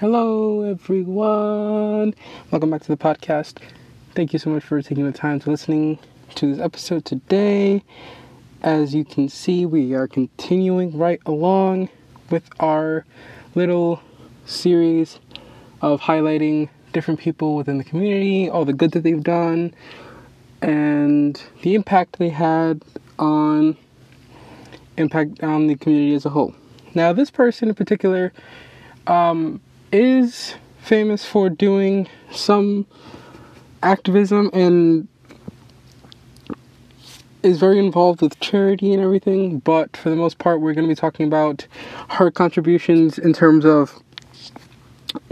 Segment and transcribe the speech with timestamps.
[0.00, 2.14] Hello, everyone.
[2.50, 3.58] Welcome back to the podcast.
[4.14, 5.98] Thank you so much for taking the time to listening
[6.36, 7.84] to this episode today.
[8.62, 11.90] As you can see, we are continuing right along
[12.30, 13.04] with our
[13.54, 14.00] little
[14.46, 15.20] series
[15.82, 19.74] of highlighting different people within the community, all the good that they've done,
[20.62, 22.82] and the impact they had
[23.18, 23.76] on
[24.96, 26.54] impact on the community as a whole.
[26.94, 28.32] Now, this person in particular
[29.06, 29.60] um,
[29.92, 32.86] is famous for doing some
[33.82, 35.08] activism and
[37.42, 40.92] is very involved with charity and everything, but for the most part, we're going to
[40.92, 41.66] be talking about
[42.10, 44.02] her contributions in terms of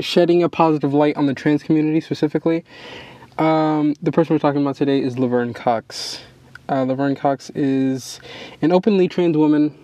[0.01, 2.65] shedding a positive light on the trans community specifically.
[3.39, 6.21] Um, the person we're talking about today is Laverne Cox.
[6.69, 8.21] Uh, Laverne Cox is
[8.63, 9.77] an openly trans woman,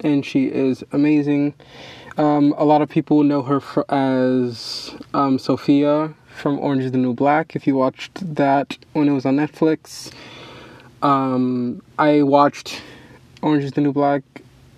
[0.00, 1.54] and she is amazing.
[2.18, 6.98] Um, a lot of people know her for, as um, Sophia from Orange is the
[6.98, 7.54] New Black.
[7.54, 10.12] If you watched that when it was on Netflix,
[11.02, 12.80] um, I watched
[13.42, 14.22] Orange is the New Black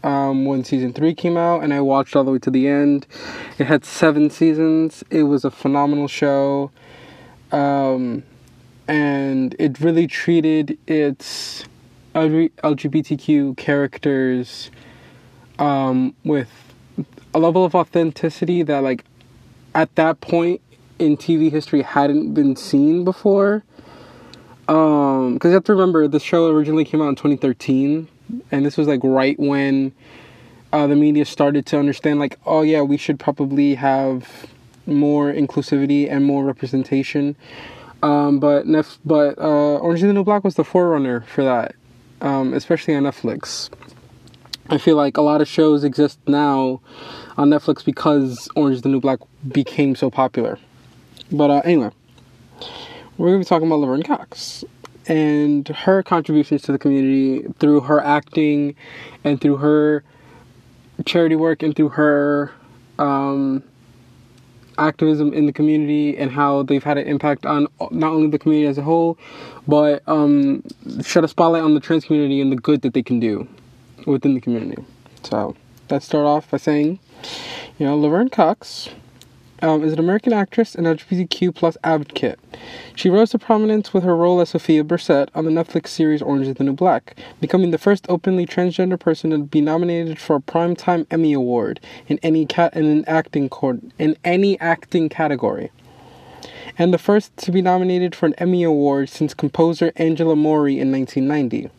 [0.02, 3.06] um, when season three came out, and I watched all the way to the end.
[3.58, 5.04] It had seven seasons.
[5.08, 6.72] It was a phenomenal show,
[7.52, 8.24] um,
[8.88, 11.64] and it really treated its
[12.16, 14.72] LGBTQ characters
[15.60, 16.67] um, with
[17.38, 19.04] a level of authenticity that, like,
[19.74, 20.60] at that point
[20.98, 23.64] in TV history, hadn't been seen before.
[24.68, 28.08] Um, because you have to remember, the show originally came out in 2013
[28.50, 29.92] and this was like right when
[30.72, 34.46] uh, the media started to understand like oh yeah we should probably have
[34.86, 37.36] more inclusivity and more representation
[38.02, 41.74] um, but Nef- but uh, Orange is the New Black was the forerunner for that
[42.20, 43.70] um, especially on Netflix
[44.68, 46.80] I feel like a lot of shows exist now
[47.38, 50.58] on Netflix because Orange is the New Black became so popular
[51.32, 51.90] but uh, anyway
[53.16, 54.64] we're going to be talking about Laverne Cox
[55.06, 58.74] and her contributions to the community through her acting
[59.24, 60.04] and through her
[61.06, 62.52] charity work and through her
[62.98, 63.62] um,
[64.78, 68.68] activism in the community and how they've had an impact on not only the community
[68.68, 69.18] as a whole,
[69.66, 70.62] but um,
[71.02, 73.46] shed a spotlight on the trans community and the good that they can do
[74.06, 74.82] within the community.
[75.24, 75.56] So
[75.90, 76.98] let's start off by saying,
[77.78, 78.88] you know, Laverne Cox
[79.62, 82.38] um, is an American actress and LGBTQ plus advocate.
[82.94, 86.46] She rose to prominence with her role as Sophia Burset on the Netflix series Orange
[86.46, 90.40] is the New Black, becoming the first openly transgender person to be nominated for a
[90.40, 93.50] Primetime Emmy Award in any cat in an acting
[93.98, 95.70] in any acting category.
[96.76, 100.92] And the first to be nominated for an Emmy Award since composer Angela Morley in
[100.92, 101.70] 1990.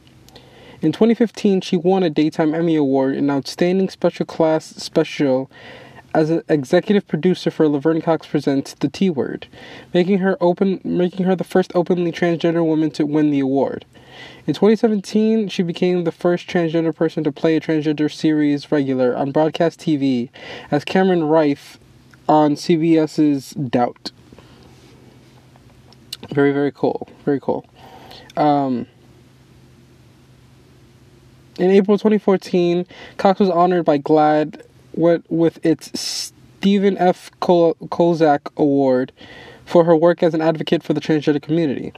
[0.81, 5.51] In 2015, she won a Daytime Emmy Award in Outstanding Special Class Special
[6.13, 9.47] as an executive producer for Laverne Cox Presents The T Word,
[9.94, 13.84] making her open making her the first openly transgender woman to win the award.
[14.47, 19.31] In 2017, she became the first transgender person to play a transgender series regular on
[19.31, 20.29] broadcast TV
[20.72, 21.78] as Cameron Rife
[22.29, 24.11] on CBS's Doubt.
[26.31, 27.09] Very, very cool.
[27.25, 27.66] Very cool.
[28.38, 28.88] Um,
[31.59, 32.86] in April 2014,
[33.18, 34.62] Cox was honored by GLAAD
[34.94, 37.30] with, its Stephen F.
[37.42, 39.12] Kolzak Award
[39.66, 41.94] for her work as an advocate for the transgender community.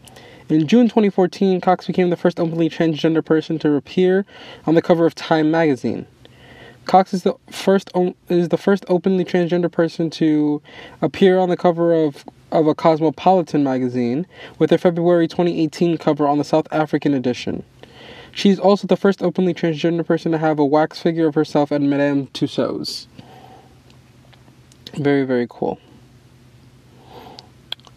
[0.49, 4.25] In June 2014, Cox became the first openly transgender person to appear
[4.65, 6.05] on the cover of Time magazine.
[6.85, 7.91] Cox is the first
[8.27, 10.61] is the first openly transgender person to
[11.01, 14.25] appear on the cover of of a Cosmopolitan magazine
[14.59, 17.63] with her February 2018 cover on the South African edition.
[18.33, 21.81] She's also the first openly transgender person to have a wax figure of herself at
[21.81, 23.07] Madame Tussauds.
[24.93, 25.79] Very, very cool.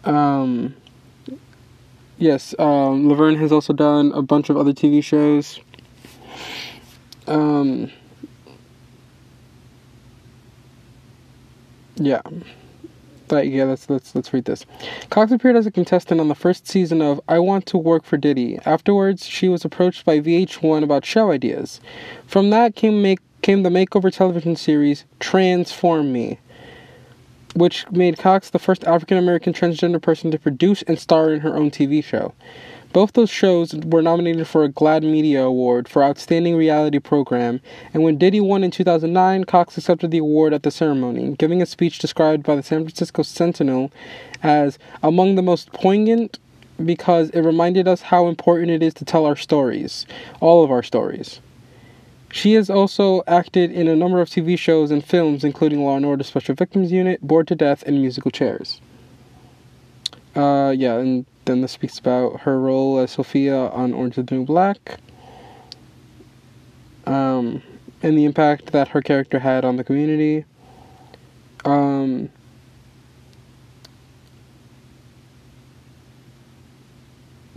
[0.03, 0.75] Um,
[2.17, 5.59] yes, um, Laverne has also done a bunch of other TV shows.
[7.27, 7.91] Um,
[11.95, 12.21] yeah.
[13.27, 14.65] But yeah, let's let's let's read this.
[15.09, 18.17] Cox appeared as a contestant on the first season of I Want to Work for
[18.17, 18.59] Diddy.
[18.65, 21.81] Afterwards, she was approached by VH1 about show ideas.
[22.27, 26.39] From that came make came the makeover television series Transform Me,
[27.55, 31.55] which made Cox the first African American transgender person to produce and star in her
[31.55, 32.33] own TV show.
[32.93, 37.59] Both those shows were nominated for a GLAAD Media Award for Outstanding Reality Program,
[37.93, 41.65] and when Diddy won in 2009, Cox accepted the award at the ceremony, giving a
[41.65, 43.91] speech described by the San Francisco Sentinel
[44.41, 46.39] as among the most poignant
[46.83, 50.05] because it reminded us how important it is to tell our stories,
[50.39, 51.39] all of our stories.
[52.31, 56.05] She has also acted in a number of TV shows and films, including Law and
[56.05, 58.81] Order Special Victims Unit, Bored to Death, and Musical Chairs.
[60.35, 64.35] Uh, yeah, and then this speaks about her role as Sophia on Orange is the
[64.35, 64.99] New Black,
[67.05, 67.61] um,
[68.01, 70.45] and the impact that her character had on the community.
[71.63, 72.29] Um,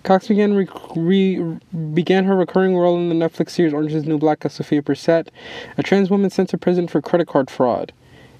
[0.04, 1.58] Cox began re- re-
[1.92, 4.80] began her recurring role in the Netflix series Orange is the New Black as Sophia
[4.80, 5.30] Burset,
[5.76, 7.92] a trans woman sent to prison for credit card fraud.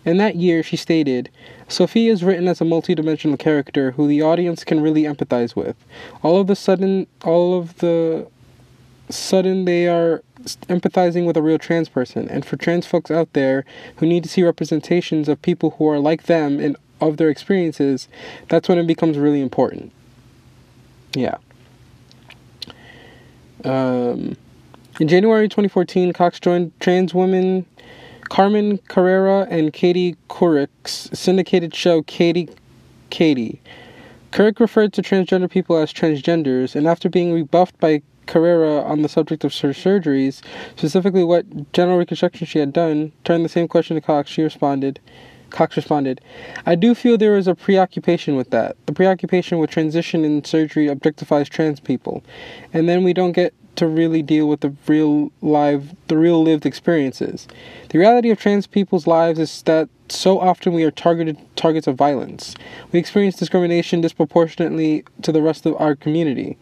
[0.08, 1.28] In that year, she stated,
[1.69, 5.76] Sophie is written as a multidimensional character who the audience can really empathize with.
[6.22, 8.26] All of the sudden, all of the
[9.10, 10.22] sudden, they are
[10.70, 12.26] empathizing with a real trans person.
[12.31, 13.66] And for trans folks out there
[13.96, 18.08] who need to see representations of people who are like them and of their experiences,
[18.49, 19.93] that's when it becomes really important.
[21.14, 21.37] Yeah.
[23.62, 24.38] Um,
[24.99, 27.66] in January 2014, Cox joined trans women
[28.29, 32.49] Carmen Carrera and Katie Couric's syndicated show Katie
[33.11, 33.61] Katie.
[34.33, 39.09] Couric referred to transgender people as transgenders, and after being rebuffed by Carrera on the
[39.09, 40.43] subject of her surgeries,
[40.77, 45.01] specifically what genital reconstruction she had done, turned the same question to Cox, she responded,
[45.49, 46.21] Cox responded,
[46.67, 48.77] I do feel there is a preoccupation with that.
[48.85, 52.23] The preoccupation with transition in surgery objectifies trans people.
[52.75, 56.67] And then we don't get to really deal with the real live the real lived
[56.67, 57.47] experiences.
[57.91, 61.95] The reality of trans people's lives is that so often we are targeted targets of
[61.97, 62.57] violence.
[62.91, 66.59] We experience discrimination disproportionately to the rest of our community.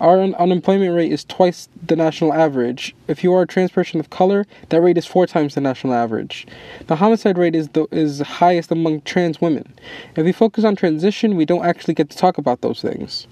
[0.00, 2.94] Our un- unemployment rate is twice the national average.
[3.06, 5.94] If you are a trans person of color, that rate is four times the national
[5.94, 6.44] average.
[6.88, 9.74] The homicide rate is the is highest among trans women.
[10.16, 13.28] If we focus on transition, we don't actually get to talk about those things.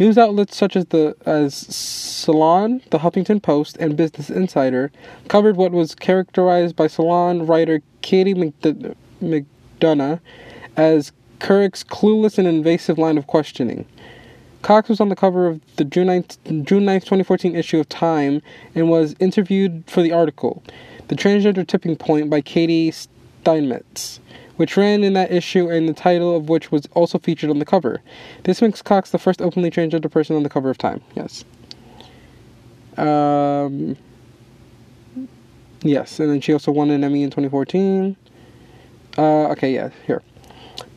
[0.00, 4.90] News outlets such as the as Salon, the Huffington Post, and Business Insider
[5.28, 10.20] covered what was characterized by Salon writer Katie McDonough
[10.74, 13.84] as Couric's clueless and invasive line of questioning.
[14.62, 18.40] Cox was on the cover of the June 9th, June 9th, 2014 issue of Time
[18.74, 20.62] and was interviewed for the article,
[21.08, 24.20] The Transgender Tipping Point by Katy Steinmetz,
[24.60, 27.64] which ran in that issue and the title of which was also featured on the
[27.64, 28.02] cover.
[28.44, 31.46] This makes Cox the first openly transgender person on the cover of Time, yes.
[32.98, 33.96] Um,
[35.80, 38.14] yes, and then she also won an Emmy in 2014.
[39.16, 40.20] Uh, okay, yeah, here.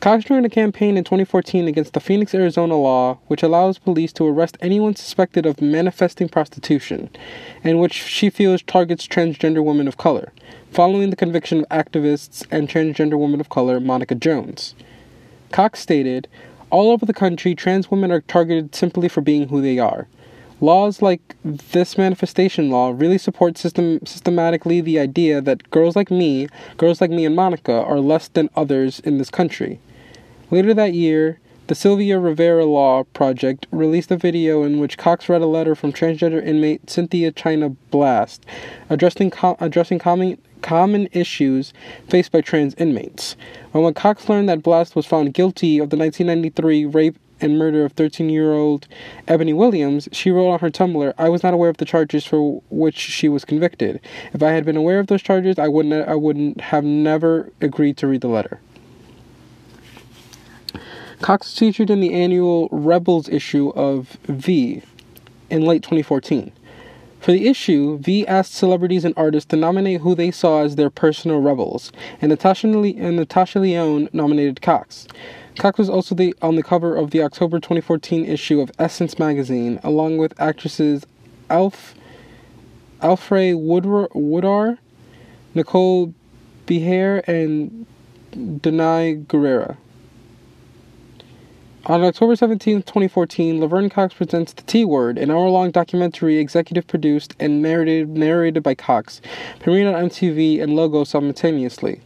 [0.00, 4.26] Cox joined a campaign in 2014 against the Phoenix, Arizona law, which allows police to
[4.26, 7.10] arrest anyone suspected of manifesting prostitution,
[7.62, 10.32] and which she feels targets transgender women of color,
[10.70, 14.74] following the conviction of activists and transgender woman of color Monica Jones.
[15.52, 16.28] Cox stated,
[16.70, 20.08] All over the country, trans women are targeted simply for being who they are.
[20.60, 26.48] Laws like this manifestation law really support system, systematically the idea that girls like me,
[26.76, 29.80] girls like me and Monica, are less than others in this country.
[30.50, 35.40] Later that year, the Sylvia Rivera Law Project released a video in which Cox read
[35.40, 38.44] a letter from transgender inmate Synthia China Blast,
[38.90, 41.72] addressing addressing common common issues
[42.08, 43.36] faced by trans inmates.
[43.72, 47.92] when Cox learned that Blast was found guilty of the 1993 rape and murder of
[47.92, 48.88] 13 year old
[49.28, 52.62] Ebony Williams, she wrote on her Tumblr, I was not aware of the charges for
[52.70, 54.00] which she was convicted.
[54.32, 57.96] If I had been aware of those charges, I wouldn't, I wouldn't have never agreed
[57.98, 58.60] to read the letter.
[61.20, 64.82] Cox was featured in the annual Rebels issue of V
[65.48, 66.52] in late 2014.
[67.24, 70.90] For the issue, V asked celebrities and artists to nominate who they saw as their
[70.90, 71.90] personal rebels,
[72.20, 75.08] and Natasha, Le- and Natasha Lyonne nominated Cox.
[75.58, 79.78] Cox was also the, on the cover of the October 2014 issue of Essence magazine,
[79.84, 81.06] along with actresses
[81.48, 81.94] Alf,
[83.00, 84.78] Alfre Woodard,
[85.54, 86.12] Nicole
[86.66, 87.86] Beharie, and
[88.32, 89.76] Danai Gurira.
[91.86, 96.86] On October 17, 2014, Laverne Cox presents The T Word, an hour long documentary executive
[96.86, 99.20] produced and narrated, narrated by Cox,
[99.60, 102.00] premiered on MTV and Logo simultaneously.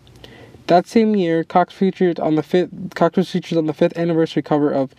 [0.69, 4.43] That same year, Cox featured on the fifth Cox was featured on the fifth anniversary
[4.43, 4.95] cover of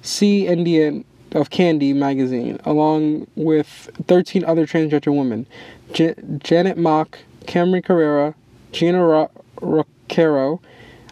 [0.00, 5.46] C Indian of Candy magazine, along with 13 other transgender women:
[5.92, 8.34] J- Janet Mock, Camry Carrera,
[8.72, 10.62] Gina Ro- Rocero,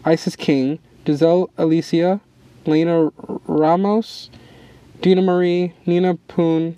[0.03, 2.21] Isis King, Gisele Alicea,
[2.65, 3.11] Lena
[3.45, 4.31] Ramos,
[5.01, 6.75] Dina Marie, Nina Poon,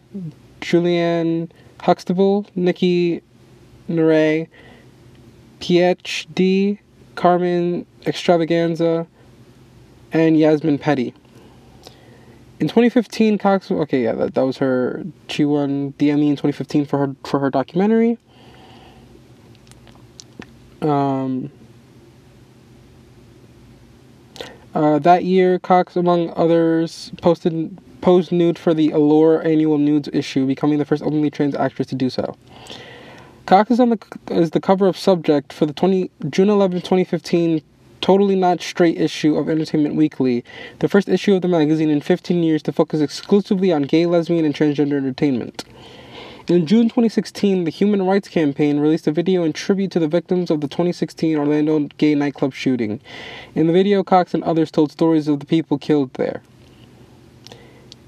[0.60, 1.48] Juliana
[1.80, 3.22] Huxtable, Nikki
[3.88, 4.50] Nere,
[5.62, 6.80] PhD,
[7.16, 9.08] Carmen Xtravaganza,
[10.12, 11.14] and Yasmin Petty.
[12.60, 13.72] In 2015, Cox.
[13.72, 15.04] Okay, yeah, that, that was her.
[15.28, 18.18] She won Emmy in 2015 for her for her documentary.
[20.82, 21.52] Um.
[24.74, 30.46] Uh, that year, Cox, among others, posted posed nude for the Allure annual nudes issue,
[30.46, 32.36] becoming the first openly trans actress to do so.
[33.46, 34.00] Cox is on the
[34.32, 37.62] is the cover of Subject for the 20 June 11, 2015
[38.00, 40.46] Totally Not Straight issue of Entertainment Weekly,
[40.80, 44.46] the first issue of the magazine in 15 years to focus exclusively on gay, lesbian,
[44.46, 45.66] and transgender entertainment.
[46.48, 50.50] In June 2016, the Human Rights Campaign released a video in tribute to the victims
[50.50, 53.02] of the 2016 Orlando gay nightclub shooting.
[53.56, 56.42] In the video, Cox and others told stories of the people killed there.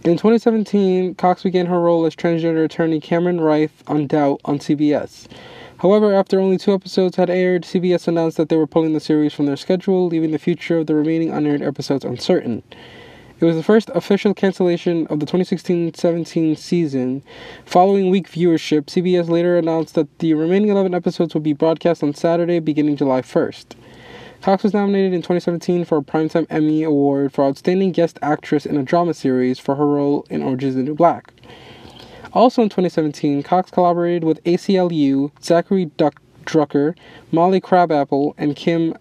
[0.05, 5.25] In 2017, Cox began her role as transgender attorney Cameron Reith on Doubt on CBS.
[5.79, 9.33] However, after only two episodes had aired, CBS announced that they were pulling the series
[9.33, 12.61] from their schedule, leaving the future of the remaining unaired episodes uncertain.
[13.39, 17.23] It was the first official cancellation of the 2016 17 season.
[17.65, 22.13] Following weak viewership, CBS later announced that the remaining 11 episodes would be broadcast on
[22.13, 23.73] Saturday beginning July 1st.
[24.45, 28.77] Cox was nominated in 2017 for a Primetime Emmy Award for Outstanding Guest Actress in
[28.77, 31.33] a Drama Series for her role in Orange is the New Black.
[32.31, 36.95] Also in 2017, Cox collaborated with ACLU, Zachary Duck- Drucker,
[37.31, 38.93] Molly Crabapple, and Kim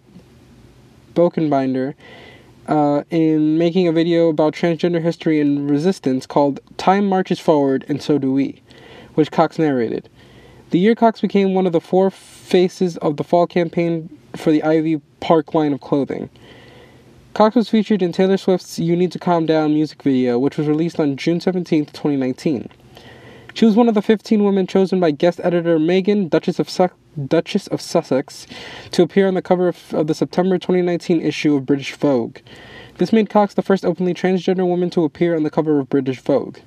[1.13, 1.93] Boekbinder
[2.67, 8.01] uh, in making a video about transgender history and resistance called Time Marches Forward and
[8.01, 8.63] So Do We,
[9.13, 10.09] which Cox narrated.
[10.71, 14.63] The year Cox became one of the four faces of the fall campaign for the
[14.63, 16.29] Ivy Park line of clothing.
[17.33, 20.67] Cox was featured in Taylor Swift's You Need to Calm Down music video, which was
[20.67, 22.69] released on June 17, 2019.
[23.53, 26.89] She was one of the 15 women chosen by guest editor Meghan, Duchess of, Su-
[27.27, 28.47] Duchess of Sussex,
[28.91, 32.37] to appear on the cover of, of the September 2019 issue of British Vogue.
[32.97, 36.19] This made Cox the first openly transgender woman to appear on the cover of British
[36.21, 36.59] Vogue.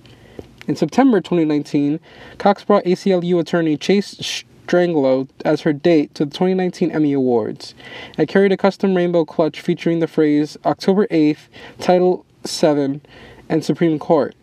[0.67, 1.99] In September 2019,
[2.37, 7.75] Cox brought ACLU attorney Chase Strangio as her date to the 2019 Emmy Awards.
[8.19, 11.49] I carried a custom rainbow clutch featuring the phrase October 8th,
[11.81, 13.01] Title 7,
[13.49, 14.37] and Supreme Court.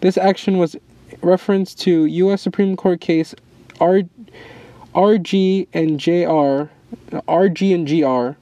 [0.00, 0.76] This action was
[1.20, 2.42] reference to U.S.
[2.42, 3.34] Supreme Court case
[3.80, 4.02] R,
[4.94, 6.70] RG and JR,
[7.16, 8.38] RG and GR,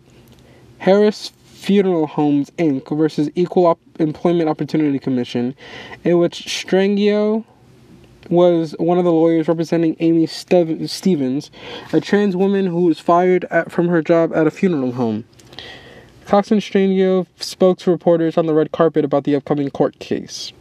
[0.78, 2.96] Harris Funeral Homes Inc.
[2.96, 5.54] versus Equal Op- Employment Opportunity Commission,
[6.04, 7.44] in which Strangio
[8.30, 11.50] was one of the lawyers representing Amy Stev- Stephens,
[11.92, 15.24] a trans woman who was fired at, from her job at a funeral home.
[16.26, 20.52] Cox and Strangio spoke to reporters on the red carpet about the upcoming court case.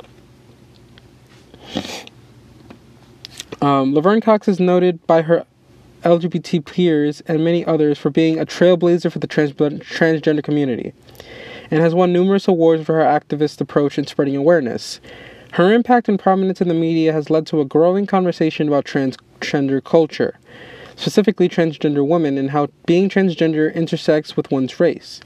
[3.62, 5.46] Um, Laverne Cox is noted by her
[6.04, 10.94] LGBT peers and many others for being a trailblazer for the trans- transgender community
[11.72, 15.00] and has won numerous awards for her activist approach in spreading awareness.
[15.54, 19.84] Her impact and prominence in the media has led to a growing conversation about transgender
[19.84, 20.40] culture,
[20.96, 25.20] specifically transgender women, and how being transgender intersects with one's race.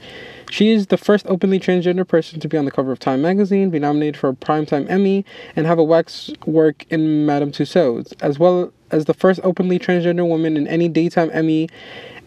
[0.50, 3.70] She is the first openly transgender person to be on the cover of Time magazine,
[3.70, 5.24] be nominated for a Primetime Emmy,
[5.56, 10.28] and have a wax work in Madame Tussauds, as well as the first openly transgender
[10.28, 11.70] woman in any daytime Emmy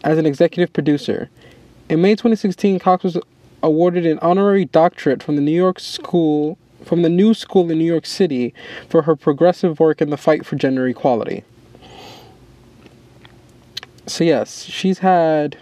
[0.02, 1.30] as an executive producer.
[1.88, 3.16] In May 2016, Cox was
[3.62, 7.84] awarded an honorary doctorate from the New York School from the New School in New
[7.84, 8.54] York City
[8.88, 11.44] for her progressive work in the fight for gender equality.
[14.06, 15.56] So yes, she's had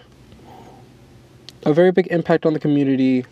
[1.64, 3.26] a very big impact on the community,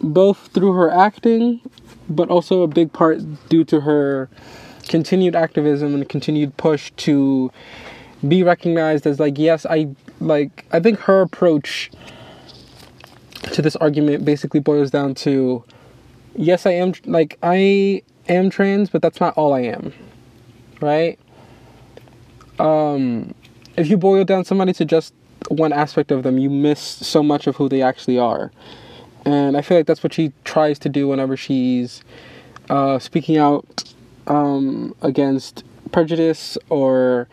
[0.00, 1.60] both through her acting,
[2.08, 3.18] but also a big part
[3.48, 4.28] due to her
[4.88, 7.50] continued activism and continued push to
[8.26, 9.86] be recognized as like yes i
[10.20, 11.90] like i think her approach
[13.52, 15.62] to this argument basically boils down to
[16.38, 19.92] yes i am like i am trans but that's not all i am
[20.80, 21.18] right
[22.58, 23.34] um
[23.76, 25.14] if you boil down somebody to just
[25.48, 28.50] one aspect of them, you miss so much of who they actually are.
[29.24, 32.02] And I feel like that's what she tries to do whenever she's
[32.70, 33.84] uh, speaking out
[34.26, 37.28] um, against prejudice or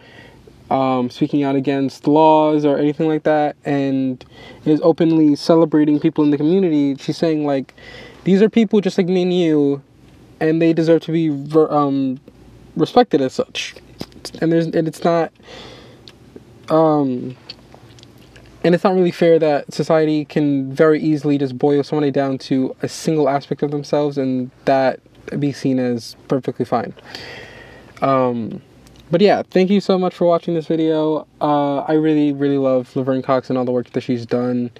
[0.69, 4.25] um, speaking out against laws or anything like that, and
[4.65, 6.95] is openly celebrating people in the community.
[6.95, 7.75] She's saying like,
[8.25, 9.81] these are people just like me and you,
[10.39, 12.19] and they deserve to be um,
[12.75, 13.75] respected as such.
[14.41, 15.31] And there's and it's not
[16.69, 17.37] um
[18.63, 22.75] and it's not really fair that society can very easily just boil somebody down to
[22.81, 24.99] a single aspect of themselves and that
[25.39, 26.93] be seen as perfectly fine.
[28.01, 28.63] Um,
[29.11, 31.27] but yeah, thank you so much for watching this video.
[31.39, 34.71] Uh, I really, really love Laverne Cox and all the work that she's done.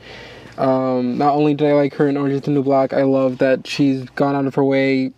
[0.57, 3.39] Um, not only did I like her in Orange is the New Black, I love
[3.39, 5.11] that she's gone out of her way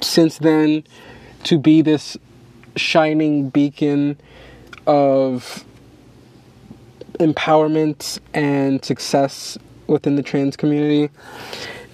[0.00, 0.84] since then
[1.44, 2.16] to be this
[2.76, 4.18] shining beacon
[4.86, 5.64] of
[7.18, 9.58] empowerment and success
[9.88, 11.10] within the trans community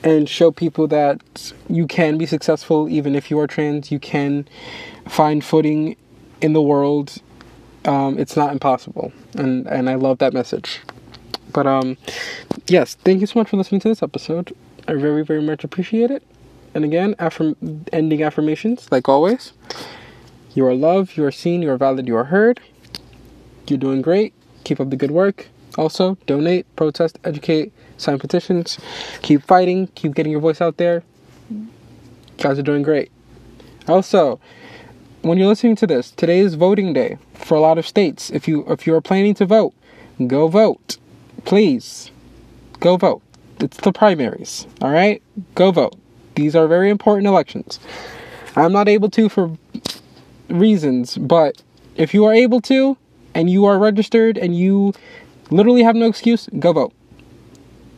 [0.02, 3.90] and show people that you can be successful even if you are trans.
[3.90, 4.46] You can
[5.08, 5.96] find footing
[6.40, 7.16] in the world.
[7.86, 10.80] Um, it's not impossible, and and I love that message.
[11.54, 11.96] But um,
[12.66, 14.54] yes, thank you so much for listening to this episode.
[14.86, 16.22] I very very much appreciate it.
[16.74, 19.52] And again, affirm- ending affirmations like always.
[20.52, 21.16] You are loved.
[21.16, 21.62] You are seen.
[21.62, 22.06] You are valid.
[22.06, 22.60] You are heard.
[23.68, 24.34] You're doing great.
[24.64, 25.48] Keep up the good work.
[25.78, 28.78] Also, donate, protest, educate, sign petitions.
[29.22, 29.86] Keep fighting.
[29.94, 31.02] Keep getting your voice out there.
[31.50, 31.68] You
[32.38, 33.10] guys are doing great.
[33.86, 34.40] Also,
[35.22, 38.30] when you're listening to this, today is voting day for a lot of states.
[38.30, 39.72] If you if you are planning to vote,
[40.26, 40.98] go vote.
[41.44, 42.10] Please.
[42.80, 43.22] Go vote.
[43.60, 44.66] It's the primaries.
[44.80, 45.22] All right?
[45.54, 45.96] Go vote.
[46.34, 47.78] These are very important elections.
[48.56, 49.56] I'm not able to for
[50.48, 51.62] reasons, but
[51.96, 52.96] if you are able to
[53.34, 54.92] and you are registered and you
[55.50, 56.92] literally have no excuse, go vote.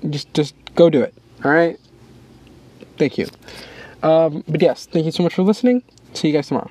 [0.09, 1.15] Just just go do it.
[1.45, 1.79] All right?
[2.99, 3.27] Thank you.
[4.03, 5.83] Um, but yes, thank you so much for listening.
[6.15, 6.71] See you guys tomorrow.